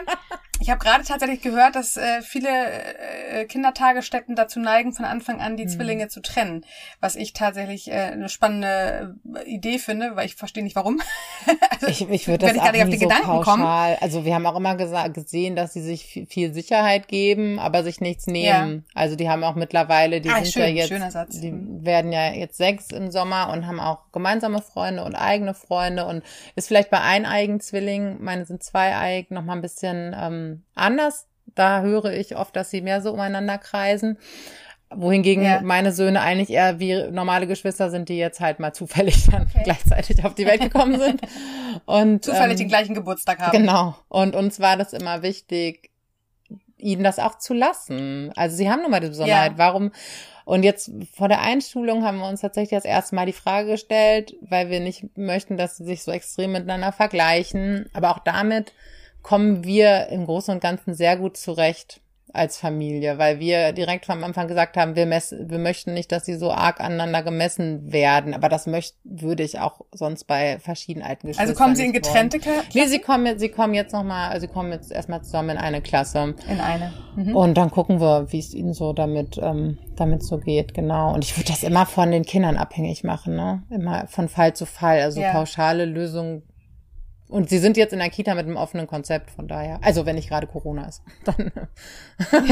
[0.60, 5.58] ich habe gerade tatsächlich gehört, dass äh, viele äh, Kindertagesstätten dazu neigen, von Anfang an
[5.58, 5.70] die mhm.
[5.70, 6.66] Zwillinge zu trennen.
[7.00, 11.02] Was ich tatsächlich äh, eine spannende äh, Idee finde, weil ich verstehe nicht warum.
[11.72, 13.56] also, ich ich würde das auch nicht auf die so Gedanken pauschal.
[13.58, 13.98] Kommen.
[14.02, 18.28] Also wir haben auch immer gesehen, dass sie sich viel Sicherheit geben, aber sich nichts
[18.28, 18.86] nehmen.
[18.96, 19.02] Ja.
[19.02, 22.58] Also die haben auch mittlerweile, die ah, sind schön, ja jetzt, die werden ja jetzt
[22.58, 26.24] sechs im Sommer und haben auch gemeinsame Freunde und eigene Freunde und
[26.56, 31.28] ist vielleicht bei eineigen Zwillingen meine sind zweieig, noch mal ein bisschen ähm, anders.
[31.56, 34.18] Da höre ich oft, dass sie mehr so umeinander kreisen.
[34.92, 35.62] Wohingegen ja.
[35.62, 39.62] meine Söhne eigentlich eher wie normale Geschwister sind, die jetzt halt mal zufällig dann okay.
[39.64, 41.22] gleichzeitig auf die Welt gekommen sind.
[41.86, 43.58] Und, zufällig ähm, den gleichen Geburtstag haben.
[43.58, 43.96] Genau.
[44.08, 45.92] Und uns war das immer wichtig,
[46.78, 48.32] ihnen das auch zu lassen.
[48.36, 49.54] Also sie haben nun mal die Besonderheit.
[49.54, 49.58] Ja.
[49.58, 49.92] Warum?
[50.46, 54.36] Und jetzt vor der Einschulung haben wir uns tatsächlich das erste Mal die Frage gestellt,
[54.42, 57.88] weil wir nicht möchten, dass sie sich so extrem miteinander vergleichen.
[57.94, 58.74] Aber auch damit
[59.22, 62.02] kommen wir im Großen und Ganzen sehr gut zurecht
[62.34, 66.26] als Familie, weil wir direkt vom Anfang gesagt haben, wir, messen, wir möchten nicht, dass
[66.26, 68.34] sie so arg aneinander gemessen werden.
[68.34, 71.94] Aber das möchte, würde ich auch sonst bei verschiedenen alten Geschwistern Also kommen sie in
[71.94, 72.68] getrennte Klassen?
[72.74, 75.82] Nee, sie kommen, sie kommen jetzt nochmal, also sie kommen jetzt erstmal zusammen in eine
[75.82, 76.36] Klasse.
[76.48, 76.94] In eine.
[77.16, 77.36] Mhm.
[77.36, 81.14] Und dann gucken wir, wie es ihnen so damit, ähm, damit so geht, genau.
[81.14, 83.64] Und ich würde das immer von den Kindern abhängig machen, ne?
[83.70, 85.02] Immer von Fall zu Fall.
[85.02, 85.32] Also ja.
[85.32, 86.44] pauschale Lösungen
[87.30, 89.80] und sie sind jetzt in der Kita mit einem offenen Konzept, von daher.
[89.84, 91.52] Also wenn nicht gerade Corona ist, dann.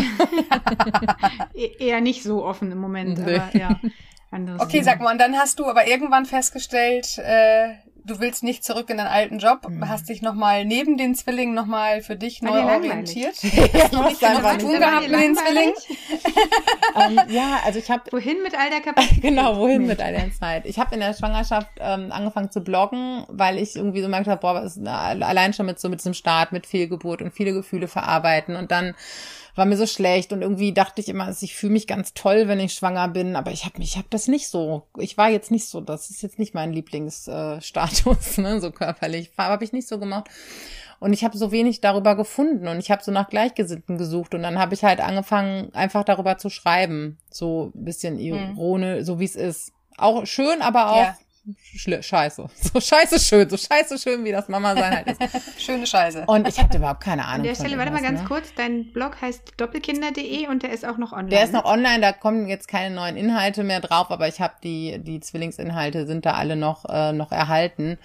[1.54, 3.40] E-, eher nicht so offen im Moment, nee.
[3.40, 3.80] aber ja.
[4.60, 7.74] okay, sag mal, und dann hast du aber irgendwann festgestellt, äh,
[8.08, 9.88] du willst nicht zurück in deinen alten Job, mhm.
[9.88, 13.36] hast dich nochmal neben den Zwillingen nochmal für dich neu orientiert.
[13.44, 15.74] Hast du zu tun gehabt mit den Zwillingen?
[16.96, 19.22] um, ähm, ja, also ich habe wohin mit all der Kapazität?
[19.22, 20.66] genau, wohin mit all der Zeit?
[20.66, 24.40] Ich habe in der Schwangerschaft ähm, angefangen zu bloggen, weil ich irgendwie so gemerkt habe,
[24.40, 27.88] boah, was ist, allein schon mit so mit diesem Start, mit Fehlgeburt und viele Gefühle
[27.88, 28.96] verarbeiten und dann
[29.58, 32.60] war mir so schlecht und irgendwie dachte ich immer, ich fühle mich ganz toll, wenn
[32.60, 34.88] ich schwanger bin, aber ich habe mich, ich habe das nicht so.
[34.98, 39.32] Ich war jetzt nicht so, das ist jetzt nicht mein Lieblingsstatus, äh, ne, so körperlich,
[39.38, 40.30] habe ich nicht so gemacht.
[41.00, 44.42] Und ich habe so wenig darüber gefunden und ich habe so nach Gleichgesinnten gesucht und
[44.42, 48.22] dann habe ich halt angefangen, einfach darüber zu schreiben, so ein bisschen mhm.
[48.22, 49.06] ironisch, mhm.
[49.06, 49.74] so wie es ist.
[49.98, 51.18] Auch schön, aber auch ja
[52.02, 52.50] scheiße.
[52.74, 55.22] So scheiße schön, so scheiße schön, wie das Mama sein halt ist.
[55.62, 56.26] Schöne Scheiße.
[56.28, 57.38] Und ich hatte überhaupt keine Ahnung.
[57.38, 58.28] An der Stelle, warte mal ganz ne?
[58.28, 61.30] kurz, dein Blog heißt doppelkinder.de und der ist auch noch online.
[61.30, 64.56] Der ist noch online, da kommen jetzt keine neuen Inhalte mehr drauf, aber ich habe
[64.64, 67.98] die, die Zwillingsinhalte sind da alle noch, äh, noch erhalten.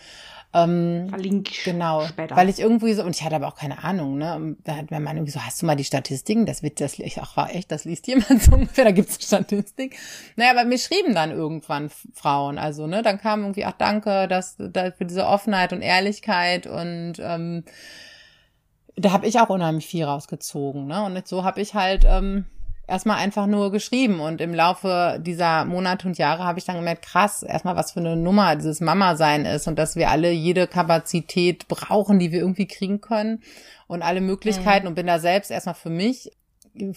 [0.55, 2.37] Ähm, Verlink genau, später.
[2.37, 5.03] weil ich irgendwie so, und ich hatte aber auch keine Ahnung, ne, da hat mein
[5.03, 7.73] Mann irgendwie so, hast du mal die Statistiken, das wird, das, ich ach, war echt,
[7.73, 9.97] das liest jemand so ungefähr, da gibt's eine Statistik.
[10.37, 14.57] Naja, aber mir schrieben dann irgendwann Frauen, also, ne, dann kam irgendwie, ach, danke, dass,
[14.59, 17.65] dass für diese Offenheit und Ehrlichkeit und, ähm,
[18.97, 22.45] da habe ich auch unheimlich viel rausgezogen, ne, und so habe ich halt, ähm,
[22.93, 27.07] erstmal einfach nur geschrieben und im Laufe dieser Monate und Jahre habe ich dann gemerkt,
[27.07, 31.69] krass, erstmal was für eine Nummer dieses Mama-Sein ist und dass wir alle jede Kapazität
[31.69, 33.43] brauchen, die wir irgendwie kriegen können
[33.87, 34.89] und alle Möglichkeiten mhm.
[34.91, 36.31] und bin da selbst erstmal für mich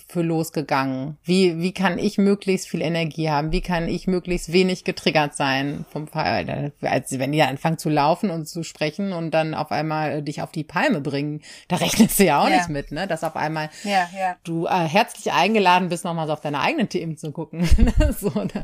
[0.08, 1.18] für losgegangen?
[1.24, 3.52] Wie, wie kann ich möglichst viel Energie haben?
[3.52, 6.72] Wie kann ich möglichst wenig getriggert sein vom Fall?
[6.82, 10.52] Als wenn die anfangen zu laufen und zu sprechen und dann auf einmal dich auf
[10.52, 12.58] die Palme bringen, da rechnest du ja auch ja.
[12.58, 13.08] nicht mit, ne?
[13.08, 14.36] Dass auf einmal ja, ja.
[14.44, 17.68] du äh, herzlich eingeladen bist, nochmal so auf deine eigenen Themen zu gucken.
[18.18, 18.64] so, ne?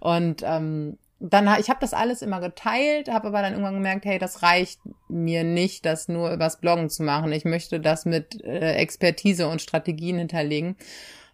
[0.00, 4.18] Und ähm, dann ich habe das alles immer geteilt, habe aber dann irgendwann gemerkt, hey,
[4.18, 7.32] das reicht mir nicht, das nur übers Bloggen zu machen.
[7.32, 10.76] Ich möchte das mit äh, Expertise und Strategien hinterlegen.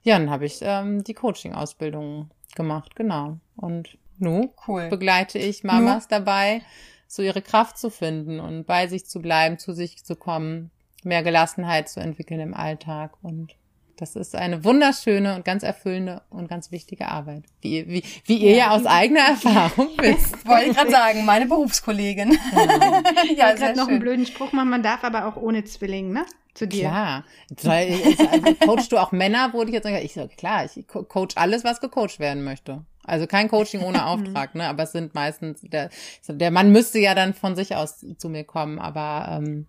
[0.02, 3.38] Ja, dann habe ich ähm, die Coaching-Ausbildung gemacht, genau.
[3.56, 4.88] Und nu cool.
[4.88, 6.08] begleite ich Mamas nu.
[6.10, 6.60] dabei,
[7.06, 10.70] so ihre Kraft zu finden und bei sich zu bleiben, zu sich zu kommen,
[11.02, 13.54] mehr Gelassenheit zu entwickeln im Alltag und
[13.98, 18.52] das ist eine wunderschöne und ganz erfüllende und ganz wichtige Arbeit, wie, wie, wie ihr
[18.52, 20.46] ja, ja aus eigener Erfahrung wisst.
[20.46, 22.32] Wollte ich gerade sagen, meine Berufskollegin.
[23.36, 26.24] ja, ich gerade noch einen blöden Spruch machen, man darf aber auch ohne Zwilling, ne?
[26.54, 26.88] Zu dir.
[26.88, 27.24] Klar.
[27.66, 31.64] Also, coachst du auch Männer, wo ich jetzt sage, ich sage, klar, ich coach alles,
[31.64, 32.84] was gecoacht werden möchte.
[33.04, 34.68] Also kein Coaching ohne Auftrag, ne?
[34.68, 35.90] Aber es sind meistens, der,
[36.26, 39.66] der Mann müsste ja dann von sich aus zu mir kommen, aber ähm,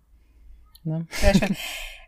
[0.84, 1.08] ne?
[1.12, 1.56] Sehr schön.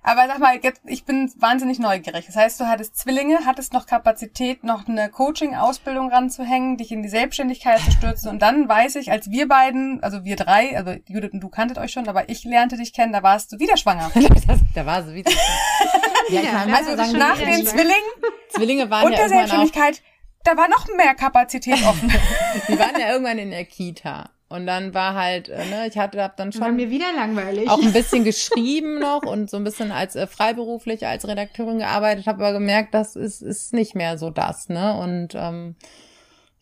[0.03, 2.25] Aber sag mal, jetzt, ich bin wahnsinnig neugierig.
[2.25, 7.09] Das heißt, du hattest Zwillinge, hattest noch Kapazität, noch eine Coaching-Ausbildung ranzuhängen, dich in die
[7.09, 8.29] Selbstständigkeit zu stürzen.
[8.29, 11.77] Und dann weiß ich, als wir beiden, also wir drei, also Judith und du kanntet
[11.77, 14.11] euch schon, aber ich lernte dich kennen, da warst du wieder schwanger.
[14.75, 16.03] da war sie wieder schwanger.
[16.29, 18.11] ja, ich meine, also sagen, nach den Zwillingen
[18.49, 20.01] Zwillinge waren und ja der Selbstständigkeit,
[20.43, 22.11] da war noch mehr Kapazität offen.
[22.67, 24.31] die waren ja irgendwann in der Kita.
[24.51, 27.69] Und dann war halt, äh, ne, ich hatte hab dann schon war mir wieder langweilig.
[27.69, 32.27] auch ein bisschen geschrieben noch und so ein bisschen als äh, freiberuflich als Redakteurin gearbeitet,
[32.27, 34.97] habe aber gemerkt, das ist ist nicht mehr so das, ne?
[34.97, 35.75] Und ähm,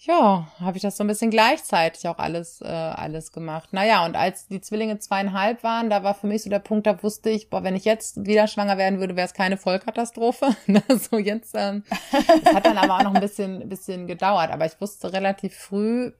[0.02, 3.74] ja, habe ich das so ein bisschen gleichzeitig auch alles äh, alles gemacht.
[3.74, 7.04] Naja, und als die Zwillinge zweieinhalb waren, da war für mich so der Punkt, da
[7.04, 10.56] wusste ich, boah, wenn ich jetzt wieder schwanger werden würde, wäre es keine Vollkatastrophe.
[10.68, 14.66] Ne, so jetzt, ähm, das hat dann aber auch noch ein bisschen bisschen gedauert, aber
[14.68, 16.12] ich wusste relativ früh,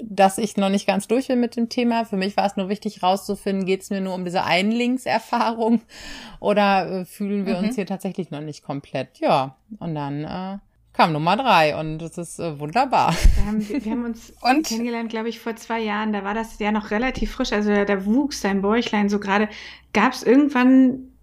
[0.00, 2.04] dass ich noch nicht ganz durch bin mit dem Thema.
[2.04, 5.80] Für mich war es nur wichtig rauszufinden, geht es mir nur um diese Einlingserfahrung
[6.40, 7.66] oder äh, fühlen wir mhm.
[7.66, 9.18] uns hier tatsächlich noch nicht komplett?
[9.18, 10.58] Ja, und dann äh,
[10.92, 13.14] kam Nummer drei und es ist äh, wunderbar.
[13.36, 14.66] Wir haben, wir haben uns und?
[14.66, 16.12] kennengelernt, glaube ich, vor zwei Jahren.
[16.12, 17.52] Da war das ja noch relativ frisch.
[17.52, 19.48] Also da, da wuchs dein Bäuchlein so gerade.
[19.92, 21.15] Gab es irgendwann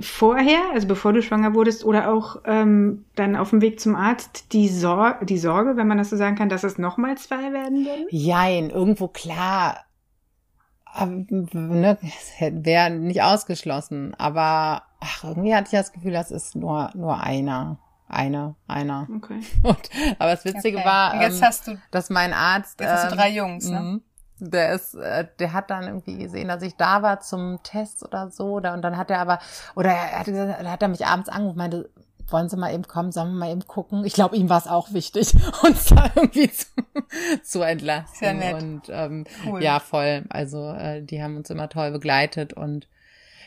[0.00, 4.52] vorher, also bevor du schwanger wurdest, oder auch ähm, dann auf dem Weg zum Arzt
[4.52, 7.84] die, Sor die Sorge, wenn man das so sagen kann, dass es nochmal zwei werden
[7.84, 8.06] würden?
[8.10, 9.84] Jein, irgendwo klar.
[11.06, 11.98] Ne,
[12.38, 14.14] Wäre nicht ausgeschlossen.
[14.18, 17.78] Aber ach, irgendwie hatte ich das Gefühl, das ist nur, nur einer.
[18.08, 19.08] Einer, einer.
[19.16, 19.40] Okay.
[19.62, 20.86] Und, aber das Witzige okay.
[20.86, 21.32] war, ähm,
[21.64, 22.78] du, dass mein Arzt.
[22.78, 24.02] Jetzt hast du drei Jungs, ne?
[24.44, 28.30] Der ist, äh, der hat dann irgendwie gesehen, dass ich da war zum Test oder
[28.30, 29.38] so, oder, und dann hat er aber,
[29.76, 31.90] oder er hat, gesagt, hat er mich abends angerufen, meinte,
[32.28, 34.04] wollen Sie mal eben kommen, sollen wir mal eben gucken?
[34.04, 36.66] Ich glaube, ihm war es auch wichtig, uns da irgendwie zu,
[37.42, 38.18] zu entlasten.
[38.18, 38.62] Sehr nett.
[38.62, 39.62] Und ähm, cool.
[39.62, 40.24] ja, voll.
[40.30, 42.88] Also äh, die haben uns immer toll begleitet und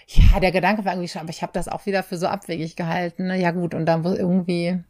[0.07, 2.75] ja, der Gedanke war irgendwie schon, aber ich habe das auch wieder für so abwegig
[2.75, 3.27] gehalten.
[3.27, 3.41] Ne?
[3.41, 4.83] Ja gut, und dann irgendwie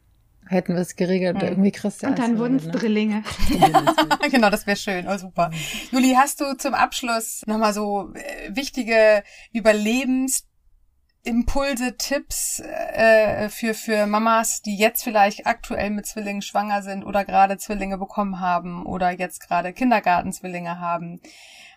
[0.48, 1.40] hätten wir es geregelt.
[1.40, 1.48] Hm.
[1.48, 2.72] Irgendwie kriegst du Und dann wurden es ne?
[2.72, 3.22] Drillinge.
[4.30, 5.06] genau, das wäre schön.
[5.08, 5.50] Oh, super.
[5.90, 14.62] Juli, hast du zum Abschluss nochmal so äh, wichtige Überlebensimpulse, Tipps äh, für, für Mamas,
[14.62, 19.40] die jetzt vielleicht aktuell mit Zwillingen schwanger sind oder gerade Zwillinge bekommen haben oder jetzt
[19.40, 21.20] gerade Kindergartenzwillinge haben?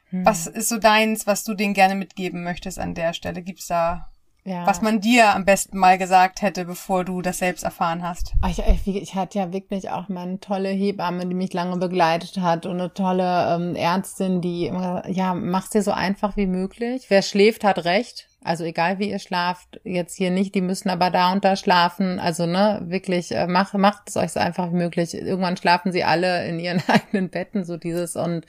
[0.10, 0.26] Hm.
[0.26, 3.42] Was ist so deins, was du denen gerne mitgeben möchtest an der Stelle?
[3.42, 4.12] Gibt's da
[4.50, 4.66] ja.
[4.66, 8.34] Was man dir am besten mal gesagt hätte, bevor du das selbst erfahren hast.
[8.50, 12.40] Ich, ich, ich hatte ja wirklich auch mal eine tolle Hebamme, die mich lange begleitet
[12.40, 17.06] hat und eine tolle ähm, Ärztin, die immer, ja, mach's dir so einfach wie möglich.
[17.10, 18.28] Wer schläft, hat recht.
[18.44, 22.20] Also egal wie ihr schlaft, jetzt hier nicht, die müssen aber da und da schlafen.
[22.20, 25.14] Also ne, wirklich, äh, mach, macht es euch so einfach wie möglich.
[25.14, 28.48] Irgendwann schlafen sie alle in ihren eigenen Betten, so dieses und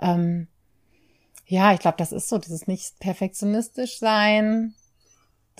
[0.00, 0.48] ähm,
[1.46, 4.74] ja, ich glaube, das ist so, dieses nicht perfektionistisch sein,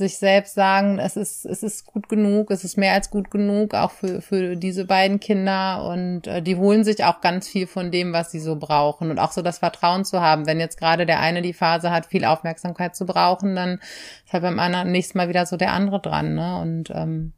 [0.00, 3.74] sich selbst sagen, es ist, es ist gut genug, es ist mehr als gut genug,
[3.74, 5.84] auch für, für diese beiden Kinder.
[5.84, 9.10] Und äh, die holen sich auch ganz viel von dem, was sie so brauchen.
[9.10, 10.46] Und auch so das Vertrauen zu haben.
[10.46, 13.78] Wenn jetzt gerade der eine die Phase hat, viel Aufmerksamkeit zu brauchen, dann
[14.24, 16.34] ist halt beim anderen nächstes Mal wieder so der andere dran.
[16.34, 16.60] Ne?
[16.60, 17.32] Und ähm,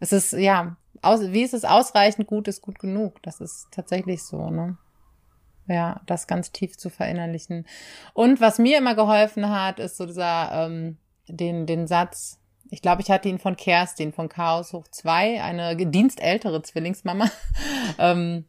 [0.00, 3.22] es ist, ja, aus, wie ist es ausreichend gut, ist gut genug.
[3.22, 4.76] Das ist tatsächlich so, ne?
[5.68, 7.66] Ja, das ganz tief zu verinnerlichen.
[8.14, 10.96] Und was mir immer geholfen hat, ist so dieser ähm,
[11.28, 12.38] den, den Satz,
[12.70, 17.30] ich glaube, ich hatte ihn von Kerstin von Chaos hoch 2, eine dienstältere Zwillingsmama,
[17.98, 18.44] ähm,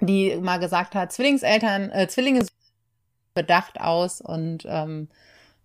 [0.00, 2.46] die mal gesagt hat, Zwillingseltern, äh, Zwillinge
[3.34, 5.08] bedacht aus und ähm,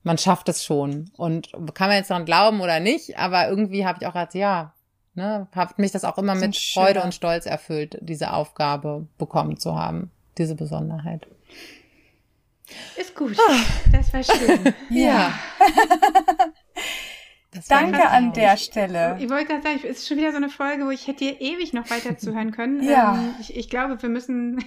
[0.04, 1.10] man schafft es schon.
[1.18, 4.74] Und kann man jetzt daran glauben oder nicht, aber irgendwie habe ich auch gedacht, ja,
[5.16, 7.04] ne, hat mich das auch immer Das mit Freude schön.
[7.04, 11.28] und Stolz erfüllt, diese Aufgabe bekommen zu haben, diese Besonderheit.
[12.96, 13.36] Ist gut.
[13.92, 14.74] Das war schön.
[14.90, 15.34] Ja.
[17.70, 19.18] Danke an der Stelle.
[19.20, 21.40] Ich wollte gerade sagen, es ist schon wieder so eine Folge, wo ich hätte dir
[21.40, 22.82] ewig noch weiter zuhören können.
[22.94, 23.16] Ja.
[23.16, 24.64] Ähm, ich, ich glaube, wir müssen,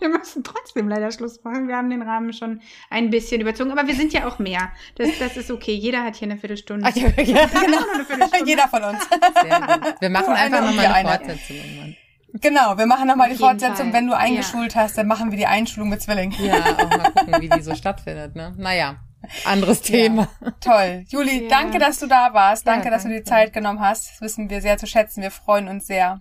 [0.00, 1.68] wir müssen trotzdem leider Schluss machen.
[1.68, 4.72] Wir haben den Rahmen schon ein bisschen überzogen, aber wir sind ja auch mehr.
[4.96, 5.74] Das, das ist okay.
[5.74, 6.86] Jeder hat hier eine Viertelstunde.
[6.88, 7.46] Ach, ja, ja.
[7.46, 8.46] Genau, eine Viertelstunde.
[8.46, 9.08] Jeder von uns.
[9.42, 9.94] Sehr gut.
[10.00, 11.08] Wir machen Nur einfach nochmal eine einer.
[11.10, 11.96] Fortsetzung irgendwann.
[12.40, 13.86] Genau, wir machen nochmal die Fortsetzung.
[13.86, 13.92] Fall.
[13.92, 14.18] Wenn du Ja.
[14.18, 16.34] eingeschult hast, dann machen wir die Einschulung mit Zwillingen.
[16.44, 18.34] Ja, auch mal gucken, wie die so stattfindet.
[18.34, 18.52] Ne?
[18.56, 18.96] Naja,
[19.44, 20.28] anderes Thema.
[20.60, 21.04] Toll.
[21.08, 21.48] Juli, Ja.
[21.48, 22.66] danke, dass du da warst.
[22.66, 23.46] Danke, Ja, dass du dir die danke.
[23.46, 24.10] Zeit genommen hast.
[24.10, 25.22] Das wissen wir sehr zu schätzen.
[25.22, 26.20] Wir freuen uns sehr.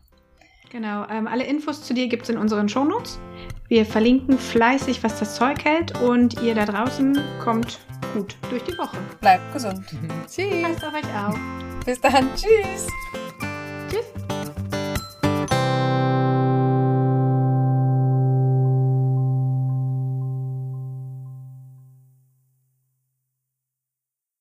[0.71, 3.19] Genau, ähm, alle Infos zu dir gibt es in unseren Shownotes.
[3.67, 7.79] Wir verlinken fleißig, was das Zeug hält und ihr da draußen kommt
[8.13, 8.97] gut durch die Woche.
[9.19, 9.83] Bleibt gesund.
[10.27, 10.61] Tschüss.
[10.63, 11.39] Passt auf euch auf.
[11.85, 12.29] Bis dann.
[12.35, 12.87] Tschüss.